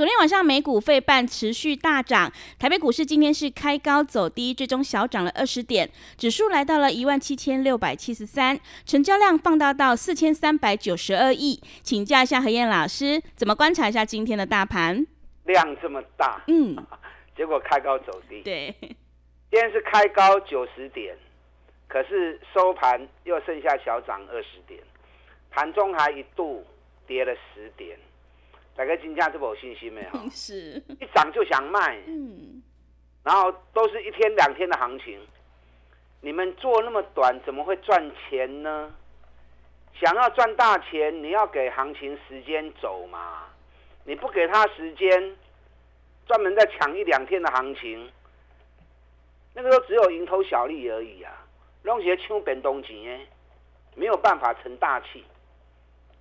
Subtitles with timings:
[0.00, 11.60] 昨天晚上美股费半持续大涨，台北股市今天是开高走低，最终小涨了二十点，指数来到了一万七千六百七十三，成交量放大到四千三百九十二亿。
[11.82, 15.06] 请教一下何燕老师，怎么观察一下今天的大盘？
[15.44, 16.74] 量这么大，嗯，
[17.36, 18.40] 结果开高走低。
[18.40, 18.96] 对，今
[19.50, 21.14] 天是开高九十点，
[21.86, 24.80] 可是收盘又剩下小涨二十点，
[25.50, 26.64] 盘中还一度
[27.06, 27.98] 跌了十点。
[28.80, 30.20] 大概金价这么有信心没有？
[30.32, 32.62] 是，一涨就想卖，嗯，
[33.22, 35.20] 然后都是一天两天的行情，
[36.22, 38.90] 你们做那么短，怎么会赚钱呢？
[40.00, 43.48] 想要赚大钱，你要给行情时间走嘛，
[44.04, 45.36] 你不给他时间，
[46.26, 48.10] 专门在抢一两天的行情，
[49.52, 51.30] 那个都只有蝇头小利而已啊，
[51.82, 53.26] 弄些抢本东钱，
[53.94, 55.22] 没有办法成大器。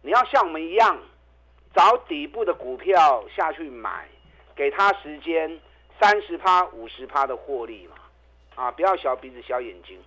[0.01, 0.99] 你要像我们一样。
[1.73, 4.07] 找底部的股票下去买，
[4.55, 5.59] 给他时间
[5.99, 7.95] 三十趴、五十趴的获利嘛，
[8.55, 9.97] 啊，不要小鼻子小眼睛。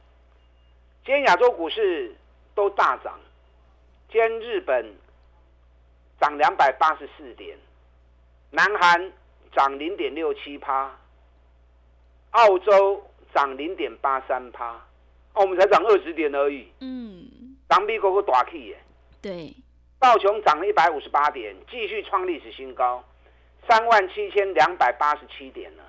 [1.04, 2.14] 今天亚洲股市
[2.54, 3.18] 都大涨，
[4.10, 4.94] 今天日本
[6.20, 7.56] 涨两百八十四点，
[8.50, 9.12] 南韩
[9.54, 10.90] 涨零点六七趴，
[12.32, 14.74] 澳洲涨零点八三趴，
[15.34, 16.70] 哦，我们才涨二十点而已。
[16.80, 18.78] 嗯，当比嗰个大气耶。
[19.22, 19.54] 对。
[20.02, 23.04] 道琼涨了一百五十八点，继续创历史新高，
[23.68, 25.82] 三万七千两百八十七点呢。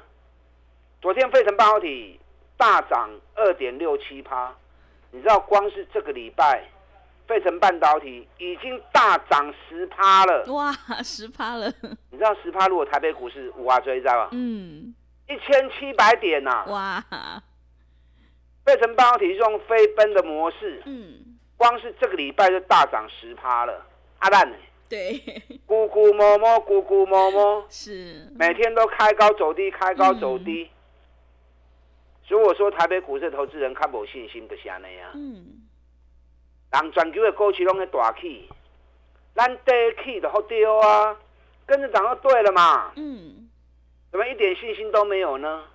[1.01, 2.19] 昨天费城半导体
[2.55, 4.53] 大涨二点六七趴，
[5.09, 6.63] 你知道光是这个礼拜，
[7.27, 10.43] 费城半导体已经大涨十趴了。
[10.53, 10.71] 哇，
[11.03, 11.73] 十趴了！
[12.11, 14.29] 你知道十趴如果台北股市五啊追，知道吧？
[14.31, 14.93] 嗯，
[15.27, 16.63] 一千七百点呐！
[16.67, 17.03] 哇，
[18.63, 23.83] 费城半导体用飞奔的模式，嗯，光是这个礼拜就大涨十趴了。
[24.23, 24.55] 阿蛋呢？
[24.87, 25.19] 对，
[25.67, 30.69] 咕咕摸摸，咕咕摸摸，是每天都开高走低，开高走低。
[32.25, 35.11] 所以我说，台北股市投资人看无信心的是安尼啊。
[35.13, 35.63] 嗯，
[36.71, 38.47] 人全球的股市拢在大起，
[39.35, 39.71] 咱低
[40.03, 41.17] 起的好丢啊，
[41.65, 42.93] 跟着涨就对了嘛。
[42.95, 43.49] 嗯，
[44.09, 45.65] 怎么一点信心都没有呢？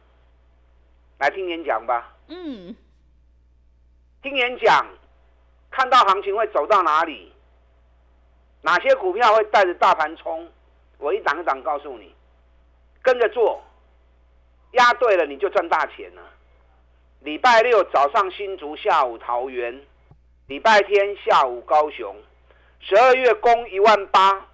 [1.18, 2.16] 来听演讲吧。
[2.28, 2.74] 嗯，
[4.22, 4.86] 听演讲，
[5.70, 7.30] 看到行情会走到哪里？
[8.62, 10.48] 哪些股票会带着大盘冲？
[10.98, 12.12] 我一档一档告诉你，
[13.00, 13.62] 跟着做，
[14.72, 16.22] 压对了你就赚大钱了。
[17.20, 19.80] 礼拜六早上新竹，下午桃园，
[20.48, 22.16] 礼拜天下午高雄。
[22.80, 24.44] 十二月供一万八，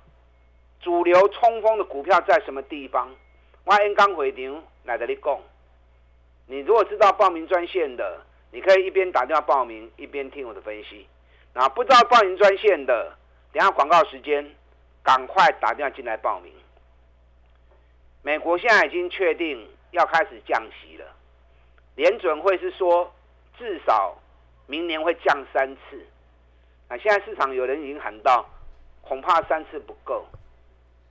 [0.81, 3.09] 主流冲锋的股票在什么地方？
[3.65, 5.39] 我因刚回场来这里讲。
[6.47, 8.21] 你如果知道报名专线的，
[8.51, 11.07] 你可以一边打电话报名，一边听我的分析。
[11.55, 13.17] 那不知道报名专线的？
[13.55, 14.45] 等下广告时间，
[15.01, 16.53] 赶快打电话进来报名。
[18.21, 21.07] 美国现在已经确定要开始降息了，
[21.95, 23.15] 联准会是说
[23.57, 24.19] 至少
[24.67, 26.05] 明年会降三次。
[26.89, 28.45] 啊，现在市场有人已经喊到，
[29.03, 30.27] 恐怕三次不够，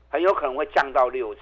[0.09, 1.41] 很有可能会降到六次。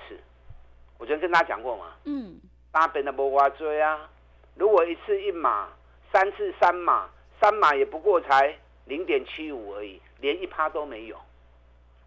[0.99, 2.39] 我昨天跟大家讲过嘛，嗯，
[2.71, 4.07] 大家本来不挖追啊，
[4.53, 5.67] 如果一次一码，
[6.13, 7.09] 三次三码，
[7.41, 9.99] 三码也不过才零点七五而已。
[10.21, 11.17] 连一趴都没有。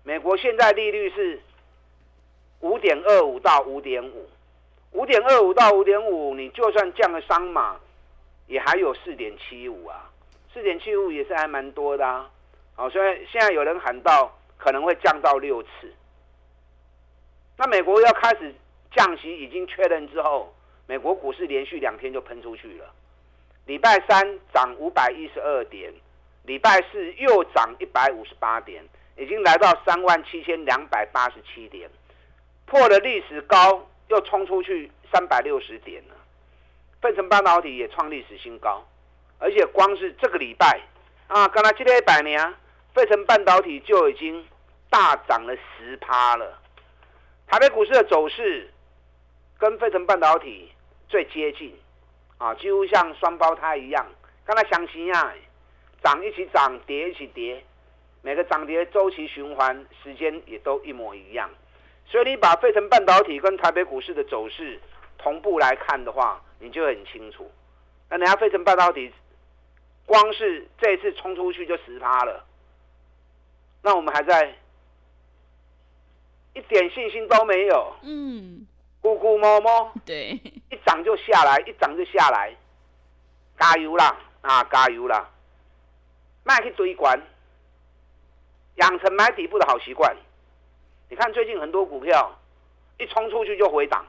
[0.03, 1.41] 美国现在利率是
[2.61, 4.29] 五点二五到五点五，
[4.93, 7.79] 五点二五到五点五，你就算降个三码，
[8.47, 10.11] 也还有四点七五啊，
[10.53, 12.31] 四点七五也是还蛮多的啊。
[12.75, 15.69] 好，所以现在有人喊到可能会降到六次。
[17.57, 18.55] 那美国要开始
[18.93, 20.55] 降息已经确认之后，
[20.87, 22.93] 美国股市连续两天就喷出去了。
[23.67, 25.93] 礼拜三涨五百一十二点。
[26.45, 28.85] 礼拜四又涨一百五十八点，
[29.17, 31.91] 已经来到三万七千两百八十七点，
[32.67, 36.15] 破了历史高，又冲出去三百六十点了。
[37.01, 38.83] 费城半导体也创历史新高，
[39.39, 40.81] 而且光是这个礼拜
[41.29, 42.55] 啊，刚才今天一百年，
[42.95, 44.47] 费城半导体就已经
[44.91, 46.59] 大涨了十趴了。
[47.47, 48.71] 台北股市的走势
[49.59, 50.73] 跟费城半导体
[51.09, 51.75] 最接近
[52.37, 54.07] 啊，几乎像双胞胎一样，
[54.45, 55.33] 跟它相亲啊，
[56.05, 57.65] 涨一起涨，跌一起跌，
[58.21, 61.51] 每个涨跌周期循环时间也都一模一样。
[62.07, 64.79] 所以你把费城半导体跟台北股市的走势
[65.17, 67.51] 同步来看的话，你就很清楚。
[68.11, 69.11] 那人家费城半导体
[70.05, 72.45] 光是这一次冲出去就十趴了，
[73.83, 74.55] 那我们还在
[76.53, 78.67] 一点信心都没有，嗯，
[79.01, 80.39] 咕咕摸摸，对，
[80.71, 82.55] 一涨就下来，一涨就下来，
[83.59, 84.15] 加油啦！
[84.43, 85.31] 啊，加油啦！
[86.45, 87.21] 卖去堆关，
[88.77, 90.17] 养成买底部的好习惯。
[91.09, 92.33] 你看最近很多股票
[92.99, 94.05] 一冲出去就回档，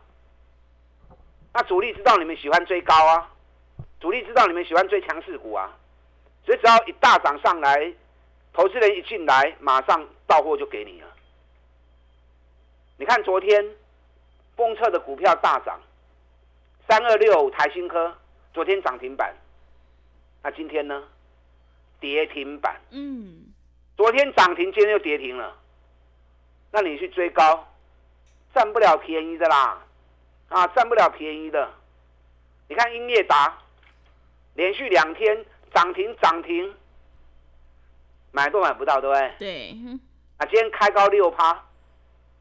[1.53, 3.31] 那主力知道你们喜欢追高啊，
[3.99, 5.71] 主力知道你们喜欢追强势股啊，
[6.45, 7.93] 所以只要一大涨上来，
[8.53, 11.07] 投资人一进来，马上到货就给你了。
[12.97, 13.75] 你看昨天
[14.55, 15.79] 封测的股票大涨，
[16.87, 18.15] 三二六台新科
[18.53, 19.35] 昨天涨停板，
[20.43, 21.03] 那今天呢
[22.05, 22.79] 跌停板？
[22.91, 23.47] 嗯，
[23.97, 25.57] 昨天涨停，今天又跌停了。
[26.71, 27.67] 那你去追高，
[28.53, 29.81] 占不了便宜的啦，
[30.49, 31.67] 啊，占不了便宜的。
[32.67, 33.57] 你看英业达
[34.53, 35.43] 连续两天
[35.73, 36.75] 涨停涨停，
[38.31, 39.33] 买都买不到，对不对？
[39.39, 39.77] 对，
[40.37, 41.53] 啊，今天开高六趴，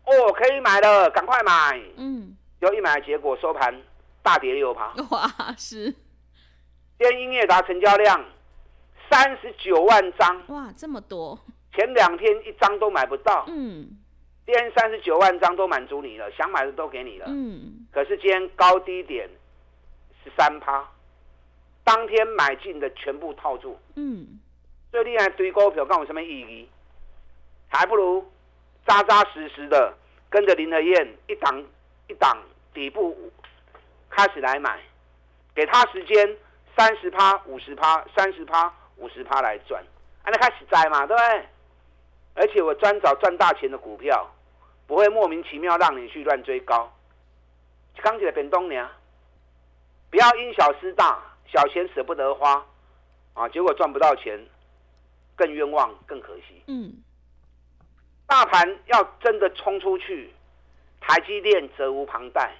[0.04, 1.80] 哦，可以买了，赶快买。
[1.96, 3.74] 嗯，有一买，结果收盘
[4.22, 4.92] 大跌六趴。
[5.10, 5.26] 哇，
[5.56, 5.90] 是，
[6.98, 8.22] 今天英业达成交量
[9.10, 11.38] 三十九万张，哇，这么多，
[11.74, 13.98] 前两天一张都买不到，嗯。
[14.46, 17.24] 今天三十九万张都满足你了，想买的都给你了。
[17.30, 19.26] 嗯，可是今天高低点
[20.22, 20.86] 十三趴，
[21.82, 24.38] 当天买进的全部套住，嗯，
[24.92, 26.68] 最厉害堆股票干我什么意义？
[27.68, 28.22] 还不如
[28.86, 29.96] 扎扎实实的
[30.28, 31.64] 跟着林和燕一档
[32.08, 32.36] 一档
[32.74, 33.16] 底部
[34.10, 34.78] 开始来买，
[35.54, 36.36] 给他时间
[36.76, 39.82] 三十趴、五十趴、三十趴、五十趴来赚，
[40.22, 41.46] 啊，那开始摘嘛，对不对？
[42.34, 44.28] 而且我专找赚大钱的股票，
[44.86, 46.92] 不会莫名其妙让你去乱追高。
[48.02, 48.90] 刚起来变东娘，
[50.10, 52.64] 不要因小失大，小钱舍不得花，
[53.34, 54.44] 啊，结果赚不到钱，
[55.36, 56.62] 更冤枉，更可惜。
[56.66, 56.92] 嗯，
[58.26, 60.32] 大盘要真的冲出去，
[61.00, 62.52] 台积电责无旁贷。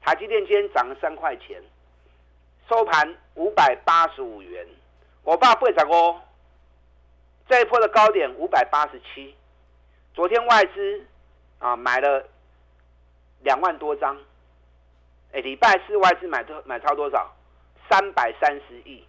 [0.00, 1.60] 台积电今天涨了三块钱，
[2.68, 4.66] 收盘五百八十五元，
[5.24, 6.16] 我爸八十五。
[7.46, 9.34] 这一波的高点五百八十七，
[10.14, 11.04] 昨天外资
[11.58, 12.26] 啊买了
[13.42, 14.16] 两万多张，
[15.32, 17.30] 哎，礼拜四外资买多买超多少？
[17.90, 19.04] 三百三十亿，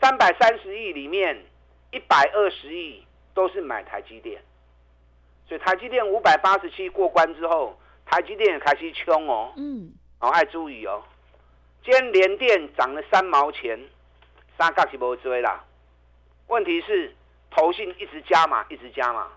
[0.00, 1.44] 三百三十亿里面
[1.92, 4.42] 一百二十亿都是买台积电，
[5.46, 11.00] 所以台积电五百八十七过关之后，台积电也开始冲哦，嗯，哦，爱注意哦，
[11.84, 13.78] 今天联电涨了三毛钱，
[14.58, 15.64] 三角是无追啦，
[16.48, 17.14] 问题是。
[17.56, 19.30] 投信一直加嘛，一直加嘛。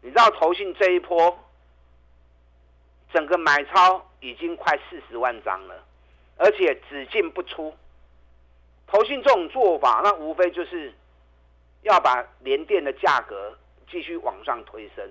[0.00, 1.38] 你知道投信这一波
[3.12, 5.84] 整个买超已经快四十万张了，
[6.38, 7.72] 而且只进不出。
[8.88, 10.92] 投信这种做法，那无非就是
[11.82, 13.56] 要把联电的价格
[13.88, 15.08] 继续往上推升。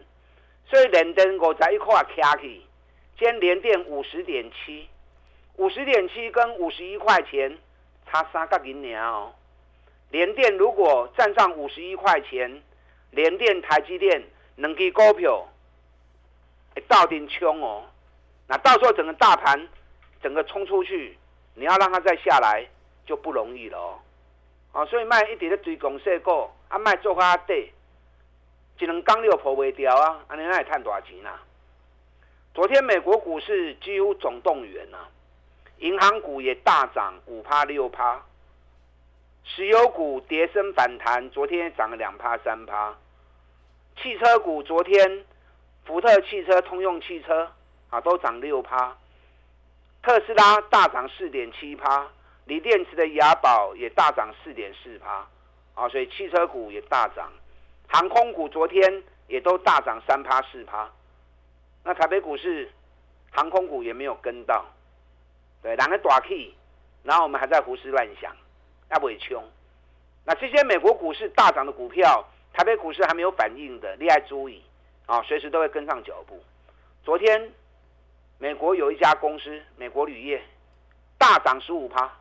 [0.66, 2.68] 所以联电我在一块卡起，
[3.18, 4.90] 今天联电五十点七，
[5.56, 7.58] 五十点七跟五十一块钱
[8.12, 9.34] 差三角银两哦。
[10.12, 12.62] 联电如果站上五十一块钱，
[13.12, 14.22] 联电、台积电
[14.58, 15.48] 能给股票，
[16.88, 17.86] 到顶冲哦。
[18.48, 19.68] 那到时候整个大盘
[20.22, 21.18] 整个冲出去，
[21.56, 22.68] 你要让它再下来
[23.06, 24.00] 就不容易了哦。
[24.74, 27.72] 啊，所以卖一直咧追公司股，啊卖做较底，
[28.80, 31.42] 一两刚六破未掉啊，安尼那会赚多少钱啊？
[32.54, 35.08] 昨天美国股市几乎总动员啊，
[35.78, 38.22] 银行股也大涨五趴六趴。
[39.44, 42.96] 石油股跌升反弹，昨天涨了两趴三趴。
[44.02, 45.26] 汽车股昨天，
[45.86, 47.52] 福特汽车、通用汽车
[47.90, 48.96] 啊都涨六趴。
[50.02, 52.08] 特斯拉大涨四点七趴，
[52.46, 55.28] 锂电池的雅宝也大涨四点四趴。
[55.74, 57.32] 啊，所以汽车股也大涨，
[57.88, 60.90] 航空股昨天也都大涨三趴四趴。
[61.84, 62.70] 那台北股市
[63.32, 64.66] 航空股也没有跟到，
[65.64, 66.54] 对，两个大 K，
[67.04, 68.36] 然后我们还在胡思乱想。
[68.92, 69.42] 要不会穷，
[70.26, 74.62] 那这些美国股市大涨的股票，台北股市还没有反应的，厉害注意
[75.06, 76.38] 啊，随时都会跟上脚步。
[77.04, 77.52] 昨天，
[78.38, 80.42] 美国有一家公司，美国铝业
[81.18, 82.12] 大涨十五趴，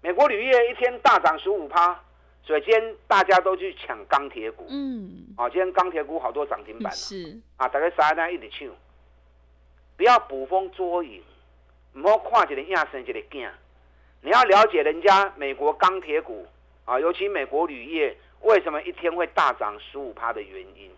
[0.00, 2.00] 美国铝业一天大涨十五趴，
[2.44, 8.68] 所以今天大家都去抢钢铁股，嗯，啊，今天钢铁股好多涨停板是啊，大概三单一直抢，
[9.96, 11.20] 不要捕风捉影，
[11.94, 13.50] 唔好看一个影生一个囝。
[14.24, 16.46] 你要了解人家美国钢铁股
[16.84, 20.88] 啊，尤其美国铝业为什么一天会大涨十五趴的原因，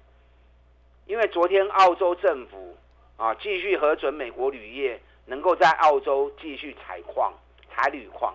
[1.07, 2.77] 因为昨天澳洲政府
[3.17, 7.33] 啊继续核准美国铝业能够在澳洲继续采矿、
[7.75, 8.35] 采铝矿，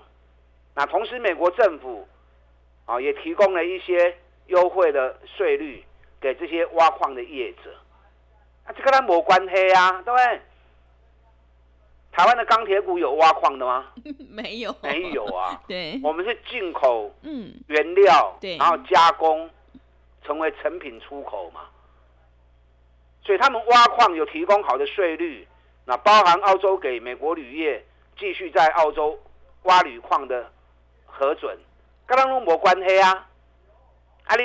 [0.73, 2.07] 那同时美国政府
[2.85, 4.17] 啊也提供了一些
[4.47, 5.83] 优惠的税率
[6.19, 7.75] 给这些挖矿的业者，
[8.65, 10.41] 啊，这跟他没关系啊，对不对？
[12.19, 13.85] 台湾的钢铁股有挖矿的吗？
[14.29, 15.57] 没有，没有啊。
[15.69, 19.49] 对，我们是进口嗯，原料，对然后加工
[20.25, 21.61] 成为成品出口嘛。
[23.23, 25.47] 所以他们挖矿有提供好的税率，
[25.85, 27.85] 那包含澳洲给美国铝业
[28.17, 29.17] 继续在澳洲
[29.63, 30.51] 挖铝矿的
[31.05, 31.57] 核准，
[32.05, 33.29] 跟咱拢无关系啊。
[34.25, 34.43] 啊，你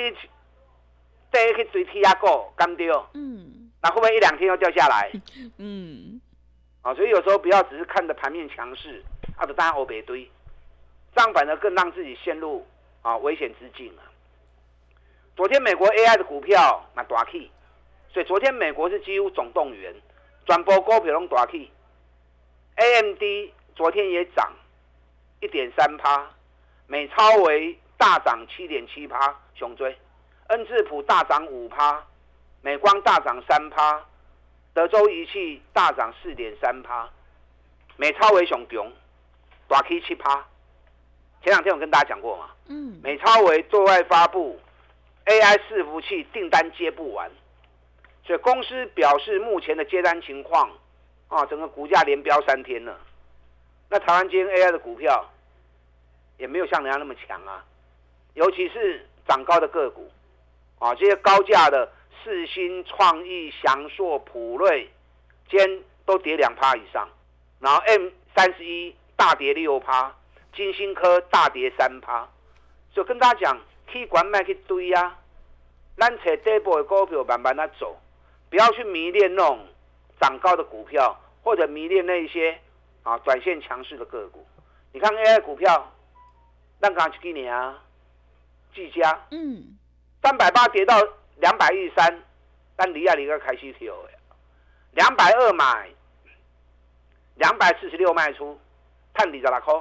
[1.29, 5.11] 第一去追铁啊股，干掉，嗯那会不会一两天又掉下来？
[5.59, 6.21] 嗯，
[6.85, 9.03] 啊，所以有时候不要只是看着盘面强势，
[9.35, 10.29] 啊，就当欧北堆，
[11.15, 12.63] 这样反而更让自己陷入
[13.01, 14.05] 啊危险之境啊。
[15.35, 17.49] 昨天美国 AI 的股票那大起，
[18.13, 19.95] 所以昨天美国是几乎总动员，
[20.45, 21.71] 转播股票拢大起。
[22.75, 23.23] AMD
[23.75, 24.53] 昨天也涨
[25.39, 26.29] 一点三趴，
[26.85, 29.97] 美超为大涨七点七趴，熊追，
[30.49, 32.05] 恩智浦大涨五趴，
[32.61, 34.05] 美光大涨三趴。
[34.75, 37.09] 德州仪器大涨四点三趴，
[37.95, 38.91] 美超为熊熊，
[39.69, 40.45] 大 K 七趴。
[41.41, 44.59] 前两天我跟大家讲过嘛，嗯，美超为对外发布
[45.27, 47.31] AI 伺服器订单接不完，
[48.25, 50.69] 所以公司表示目前的接单情况
[51.29, 52.99] 啊，整个股价连飙三天了。
[53.89, 55.25] 那台湾今天 AI 的股票
[56.37, 57.63] 也没有像人家那么强啊，
[58.33, 60.11] 尤其是涨高的个股
[60.79, 61.89] 啊，这些高价的
[62.23, 64.89] 世新、创意、翔硕、普瑞，
[65.49, 67.07] 今天都跌两趴以上，
[67.59, 70.13] 然后 M 三十一大跌六趴，
[70.53, 72.27] 金星科大跌三趴，
[72.91, 75.17] 所以跟大家讲，去管卖去堆啊，
[75.97, 77.97] 咱找底部的股票慢慢的走，
[78.49, 79.65] 不要去迷恋那种
[80.19, 82.59] 涨高的股票，或者迷恋那一些
[83.03, 84.45] 啊短线强势的个股。
[84.91, 85.91] 你看 AI 股票，
[86.79, 87.81] 咱刚去几年啊，
[88.73, 89.77] 技嘉嗯，
[90.21, 90.97] 三百八跌到
[91.37, 92.23] 两百一十三，
[92.75, 94.09] 但离啊离个开始跳的，
[94.91, 95.89] 两百二买，
[97.35, 98.59] 两百四十六卖出，
[99.13, 99.73] 探底十六块，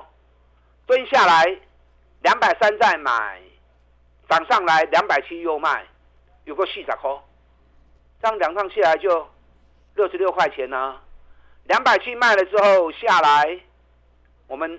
[0.86, 1.44] 蹲下来
[2.22, 3.40] 两百三再买，
[4.28, 5.86] 涨上来两百七又卖，
[6.44, 7.10] 有个四十块，
[8.20, 9.28] 这样两趟下来就
[9.94, 11.00] 六十六块钱呢、
[11.64, 13.60] 两百七卖了之后下来，
[14.48, 14.78] 我们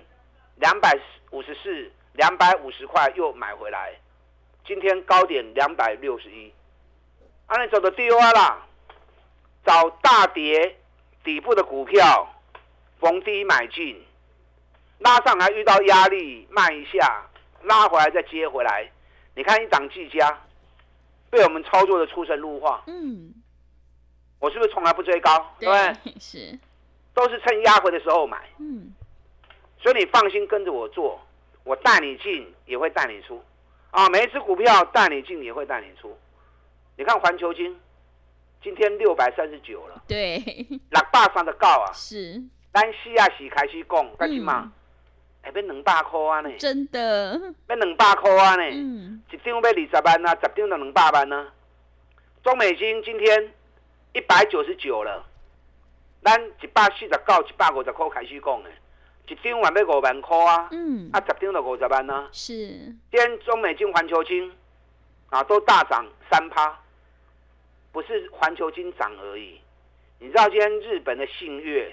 [0.56, 0.98] 两百
[1.30, 3.94] 五十四、两百五十块又买回来。
[4.66, 6.52] 今天高点两百六十一，
[7.46, 8.66] 按你走的丢啊啦，
[9.64, 10.76] 找大跌
[11.22, 12.28] 底部的股票，
[12.98, 14.04] 逢低买进，
[14.98, 17.24] 拉上来遇到压力卖一下，
[17.62, 18.90] 拉回来再接回来。
[19.34, 20.40] 你看一档技嘉
[21.30, 23.32] 被我们操作的出神入化，嗯，
[24.40, 25.54] 我是不是从来不追高？
[25.60, 25.70] 对，
[26.18, 26.58] 是，
[27.14, 28.92] 都是趁压回的时候买，嗯，
[29.78, 31.20] 所以你放心跟着我做，
[31.62, 33.40] 我带你进也会带你出，
[33.92, 36.16] 啊，每一只股票带你进也会带你出。
[36.96, 37.78] 你看环球金，
[38.62, 40.38] 今天六百三十九了，对，
[40.68, 41.66] 六百三十九。
[41.66, 44.72] 啊，是，咱四啊是开始讲，干什嘛？
[45.42, 47.38] 哎、要两百块啊呢，真的，
[47.68, 51.52] 要两百块啊呢，嗯，一张要二十万啊，十张就两百万啊。
[52.42, 53.52] 中美金今天
[54.14, 55.24] 一百九十九了，
[56.24, 58.70] 咱一百四十九、一百五十块开始讲的，
[59.28, 61.10] 一张还要五万块啊，嗯。
[61.12, 62.28] 啊，，十张就五十万啊。
[62.32, 62.54] 是，
[63.10, 64.50] 今天中美金、环球金
[65.28, 66.76] 啊都大涨三趴，
[67.96, 69.58] 不是环球金涨而已。
[70.18, 71.90] 你知道今天日本的信越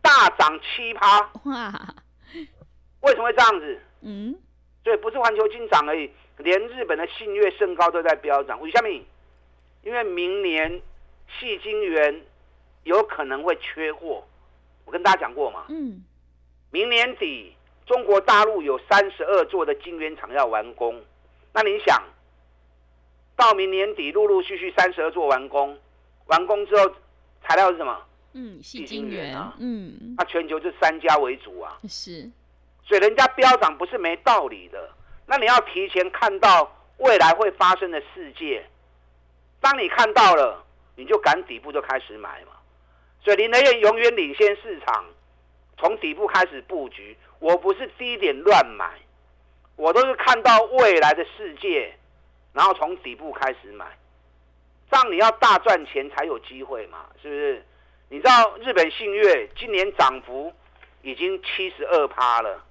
[0.00, 1.94] 大涨七趴，哇，
[3.00, 3.80] 为什么会这样子？
[4.02, 4.38] 嗯，
[4.84, 8.60] 所以不是环球金涨而已，连日本的信越升高都在飙涨。
[8.60, 9.04] 为什么？
[9.82, 10.80] 因为明年
[11.40, 12.22] 细晶圆
[12.84, 14.24] 有可能会缺货，
[14.84, 15.64] 我跟大家讲过嘛。
[15.70, 16.04] 嗯，
[16.70, 17.52] 明年底
[17.84, 21.02] 中国大陆有三十二座的晶圆厂要完工，
[21.52, 22.00] 那你想，
[23.40, 25.78] 到明年底陆陆续续三十二座完工，
[26.26, 26.94] 完工之后
[27.42, 27.98] 材料是什么？
[28.34, 31.78] 嗯，细细晶晶圆圆啊，嗯，那全球这三家为主啊。
[31.88, 32.30] 是，
[32.84, 34.90] 所以人家飙涨不是没道理的。
[35.26, 38.62] 那你要提前看到未来会发生的世界，
[39.58, 40.62] 当你看到了，
[40.96, 42.52] 你就赶底部就开始买嘛。
[43.24, 45.04] 所以林德燕永远领先市场，
[45.78, 47.16] 从底部开始布局。
[47.38, 48.90] 我不是低点乱买，
[49.76, 51.96] 我都是看到未来的世界，
[52.52, 53.86] 然后从底部开始买。
[54.90, 57.64] 这样你要大赚钱才有机会嘛，是不是？
[58.08, 60.52] 你知道日本信越今年涨幅
[61.02, 62.64] 已经七十二趴了。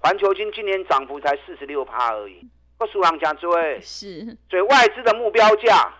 [0.00, 2.44] 环球金今年涨幅才四十六趴而已，
[2.78, 5.94] 个数量加追，是，所以外资的目标价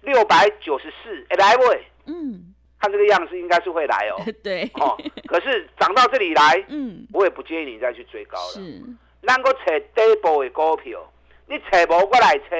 [0.00, 8.54] 六百九十四，哎来喂，嗯，看这个样子应该是会来哦， 对，哦，可是涨到这里来，嗯，我也不建议你再去追高了。
[8.54, 8.82] 是，
[9.22, 11.12] 咱个找底部的股票，
[11.50, 12.56] 你找无我来找。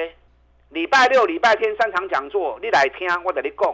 [0.71, 3.73] 礼拜六、礼拜天三场讲座，你来听，我跟你讲。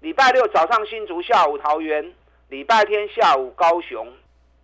[0.00, 2.02] 礼拜六早上新竹，下午桃园；
[2.48, 4.10] 礼拜天下午高雄。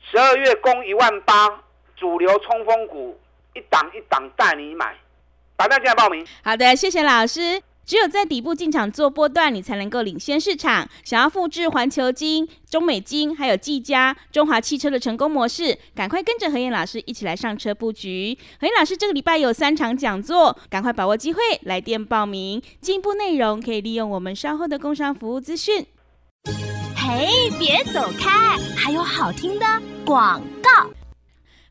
[0.01, 1.63] 十二月供一万八，
[1.97, 3.21] 主流冲锋股
[3.53, 4.97] 一档一档带你买，
[5.55, 6.27] 打电话进来报名。
[6.43, 7.61] 好的，谢谢老师。
[7.91, 10.89] 只有在底部进场做波段，你才能够领先市场。
[11.03, 18.39] 想要复制环球金、中美金还有技嘉、中华汽车的成功模式，赶快跟着何燕老师一起来上车布局。
[18.61, 22.63] 何燕老师这个礼拜有三场讲座，赶快把握机会来电报名。
[22.81, 25.85] 进一步内容可以利用我们稍后的工商服务资讯。
[26.95, 29.67] 嘿，别走开，还有好听的
[30.05, 30.89] 广告。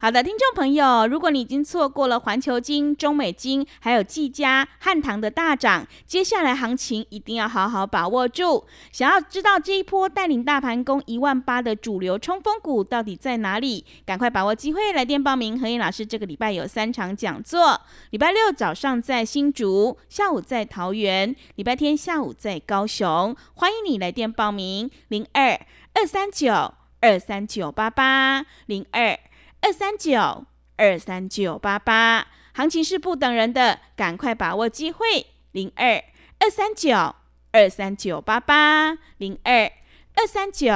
[0.02, 8.66] 好的，听众朋友，如果你已经错过了环球金、中美金，还有技嘉、汉唐的大涨，接下来行情一定要好好把握住。
[8.94, 13.86] 想要知道这一波带领大盘攻一万八的主流冲锋股到底在哪里？
[14.06, 15.60] 赶快把握机会来电报名。
[15.60, 23.36] 何燕老师这个礼拜有三场讲座，礼拜六早上在新竹，下午在桃园，礼拜天下午在高雄。
[23.56, 25.60] 欢迎你来电报名，零二
[25.94, 29.20] 二三九二三九八八零二。
[29.62, 30.46] 二三九
[30.78, 35.28] 二三九八八，行情是不等人的，赶快把握机会。
[35.52, 36.04] 零二
[36.40, 37.16] 二三九
[37.52, 39.72] 二三九八八，零二
[40.16, 40.72] 二三九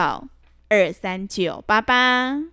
[0.69, 2.52] 二三九八八。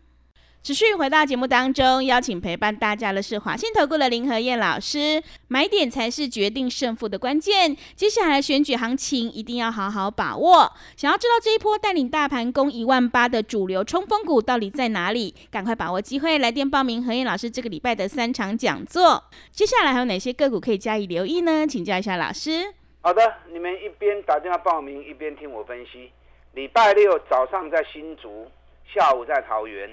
[0.63, 5.23] 持续回到节目当中，邀请陪伴大家的是华信投顾的林和燕老师。
[5.49, 10.71] 买点才是决定胜负的关键，接下来选举行情一定要好好把握。
[10.99, 15.35] 想要知道这一波带领大盘攻一万八的主流冲锋股到底在哪里？
[15.51, 19.25] 赶快把握机会，来电报名何燕老师这个礼拜的三场讲座。
[19.51, 21.67] 接下来还有哪些个股可以加以留意呢？
[21.67, 22.75] 请教一下老师。
[23.01, 26.13] 好的，你们一边打电话报名，一边听我分析。
[26.53, 28.47] 礼拜六早上在新竹，
[28.95, 29.89] 下午在桃园。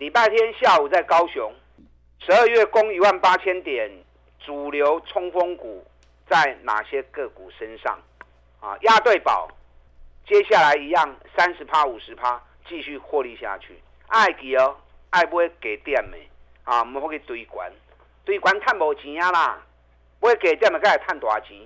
[0.00, 1.52] 礼拜天下午在高雄，
[2.20, 3.90] 十二月攻一万八千点，
[4.38, 5.86] 主流冲锋股
[6.26, 7.98] 在哪些个股身上？
[8.60, 9.46] 啊，压对宝，
[10.26, 13.78] 接下来一样三十趴五十趴继续获利下去。
[14.06, 14.74] 爱记哦，
[15.10, 16.16] 爱不会给点的
[16.64, 17.70] 啊，唔好去追关，
[18.24, 19.62] 追关赚无钱啊啦，
[20.18, 21.58] 不会给点的，该赚大钱，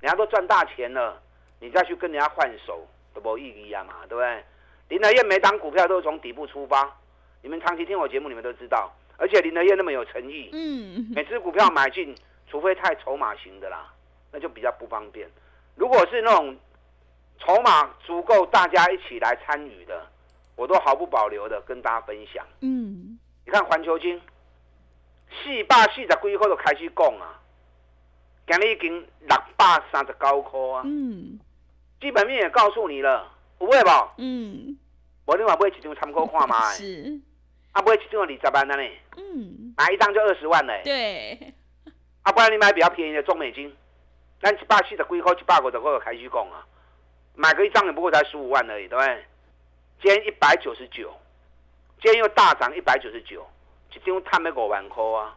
[0.00, 1.18] 人家都赚大钱了，
[1.60, 4.44] 你再去跟人家换手都无意义啊嘛，对不对？
[4.90, 6.94] 林德燕每档股票都是从底部出发。
[7.42, 12.14] 你们长期听我节目，你们都知道，而且林德燕那么有诚意，嗯，每次股票买进，
[12.48, 13.92] 除非太筹码型的啦，
[14.32, 15.28] 那就比较不方便。
[15.76, 16.56] 如果是那种
[17.38, 20.06] 筹码足够大家一起来参与的，
[20.56, 22.44] 我都毫不保留的跟大家分享。
[22.60, 24.20] 嗯，你看环球金，
[25.30, 27.40] 四百四十几块都开始讲啊，
[28.46, 31.40] 今日已经六百三十九块啊，嗯，
[32.00, 33.90] 基本面也告诉你了，有会不？
[34.18, 34.76] 嗯，
[35.24, 37.18] 我另外买一张参考看嘛， 是，
[37.72, 38.82] 啊买一张二十万的呢，
[39.16, 40.80] 嗯，买一张就二十万嘞。
[40.84, 41.54] 对，
[42.22, 43.74] 啊，不然你买比较便宜的中美金，
[44.42, 46.66] 咱一百四十几块、一百五十块开始讲啊，
[47.34, 49.24] 买个一张也不过才十五万而已，对不对？
[50.02, 51.14] 今天一百九十九，
[52.02, 53.46] 今天又大涨一百九十九，
[53.94, 55.36] 一张赚了五万块啊，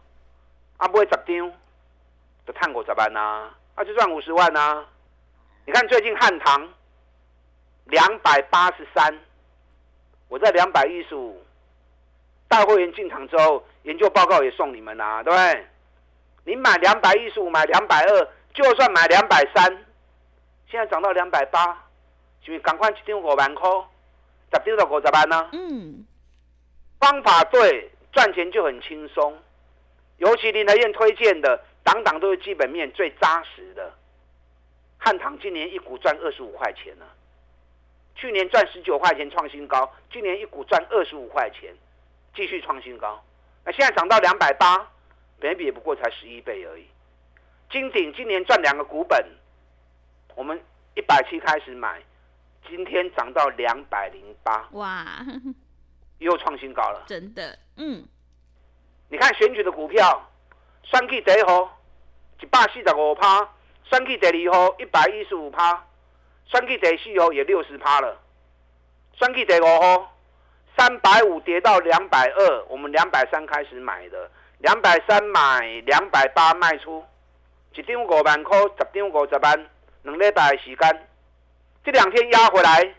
[0.78, 1.54] 啊买十张
[2.46, 4.86] 就赚五十万呐、啊，就赚五十万呐、
[5.66, 6.68] 你看最近汉唐
[7.86, 9.20] 两百八十三，
[10.30, 11.42] 我在两百一十五，
[12.54, 15.66] 大会员进场之后，研究报告也送你们啦、对不对？
[16.46, 19.66] 你买两百一十五，买两百二，就算买两百三，
[20.70, 21.66] 现在涨到两百八，
[22.46, 23.68] 是不是赶快一张五万块，
[24.52, 26.06] 十张就五十万呢、嗯，
[27.00, 29.36] 方法对，赚钱就很轻松。
[30.18, 33.92] 尤其林德燕推荐的，档档都是基本面最扎实的。
[35.00, 37.06] 汉唐今年一股赚二十五块钱呢，
[38.14, 41.74] 去年赚十九块钱创新高，今年一股赚二十五块钱，
[42.36, 43.24] 继续创新高。
[43.66, 44.92] 那现在涨到两百八，
[45.40, 46.88] 本比也不过才十一倍而已。
[47.72, 49.26] 金鼎今年赚两个股本，
[50.36, 50.62] 我们
[50.96, 52.02] 一百七开始买，
[52.68, 55.06] 今天涨到两百零八，哇，
[56.20, 57.04] 又创新高了。
[57.08, 58.06] 真的，嗯，
[59.10, 60.30] 你看选举的股票，
[60.84, 61.82] 算计第一号
[62.42, 63.50] 一百四十五趴，
[63.84, 65.86] 选举第二号一百一十五趴，
[66.46, 68.22] 选举第四号也六十趴了，
[69.14, 70.13] 选举第五号
[70.78, 77.04] 三百五跌到两百二，我们两百三开始买的，两百三买，两百八卖出，
[77.76, 79.70] 一张五万块，十张五十万，
[80.04, 81.08] 两礼拜的时间，
[81.84, 82.96] 这两天压回来，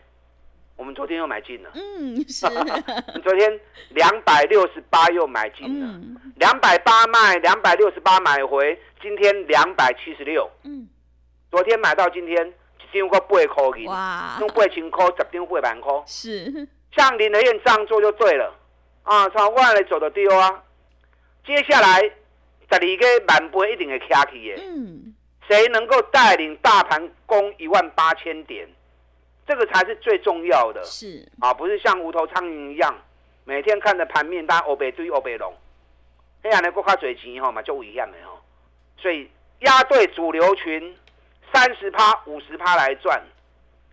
[0.75, 1.69] 我们昨天又买进了。
[1.73, 2.45] 嗯，是。
[3.21, 3.59] 昨天
[3.89, 5.99] 两百六十八又买进了，
[6.35, 10.49] 两百八卖，两百六十八买回，今天两百七十六。
[10.63, 10.87] 嗯，
[11.51, 15.93] 昨天买到今天，一张过八块银，哇，用八千块，十张八万块。
[16.05, 18.53] 是，像林德燕这样做就对了
[19.03, 20.63] 啊，从外来走的丢啊。
[21.45, 22.13] 接下来十
[22.71, 24.61] 二个万倍一定会卡起的。
[24.63, 25.13] 嗯，
[25.47, 28.67] 谁能够带领大盘攻一万八千点？
[29.47, 32.95] 这个才是最重要的，是啊，不是像无头苍蝇一样，
[33.43, 35.53] 每天看着盘面，大家欧北追欧北龙，
[36.41, 38.39] 黑暗的国卡嘴钱吼嘛就危险的吼，
[38.97, 39.29] 所以
[39.59, 40.97] 压对主流群
[41.53, 43.21] 三十趴五十趴来赚。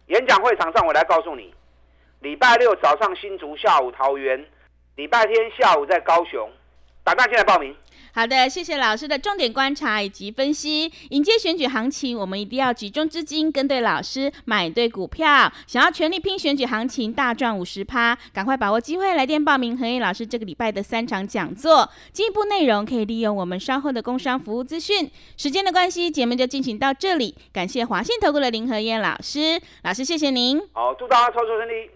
[0.07, 1.55] 演讲会场上我来告诉你，
[2.23, 4.47] 礼拜六早上新竹，下午桃园，
[4.95, 6.49] 礼拜天下午在高雄，
[7.03, 7.75] 打大进来报名。
[8.15, 10.93] 好的，谢谢老师的重点观察以及分析。
[11.11, 15.51] 迎接选举行情，我们一定要集中资金，跟对老师，买对股票。
[15.67, 21.91] 想要全力拼选举行情，大赚五十趴，赶快把握机会，来电报名何燕老师这个礼拜的三场讲座。
[22.13, 25.11] 进一步内容可以利用我们稍后的工商服务资讯。
[25.37, 27.35] 时间的关系，节目就进行到这里。
[27.53, 30.61] 感谢华信投顾的林何燕老师，老师谢谢您。
[30.73, 31.91] 好，祝大家操作顺利。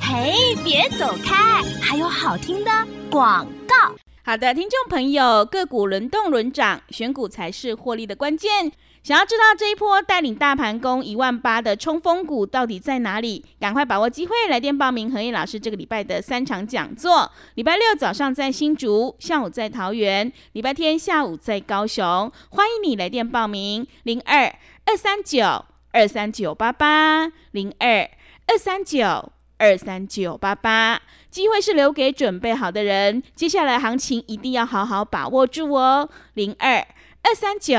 [0.00, 2.70] 嘿，别走开，还有好听的
[3.10, 3.94] 广告。
[4.22, 8.70] 好的，听众朋友，个股轮动轮涨，选股才是获利的关键。
[9.02, 13.44] 想要知道这一波带领大盘攻一万八的冲锋股到底在哪里？
[13.58, 17.32] 赶快把握机会，来电报名何燕老师这个礼拜的三场讲座。
[17.54, 22.30] 礼拜六早上在新竹，下午在桃园，礼拜天下午在高雄。
[22.50, 28.08] 欢迎你来电报名：零二二三九二三九八八零二
[28.46, 31.00] 二三九二三九八八。
[31.28, 36.08] 机会是留给准备好的人，接下来行情一定要好好把握住哦。
[36.34, 36.78] 零二
[37.22, 37.76] 二三九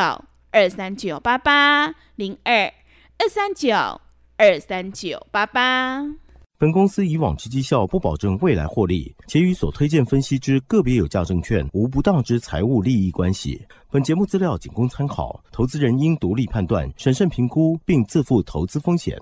[0.52, 2.72] 二三九八八，零二
[3.18, 3.76] 二三九
[4.38, 6.06] 二三九八八。
[6.58, 13.60] 本公司以往之绩效不保证未来获利，且与所推荐分析之个别有价证券无不当之财务利益关系。
[13.90, 19.20] 本节目资料仅供参考，投资人应独立判断、审慎评估，并自负投资风险。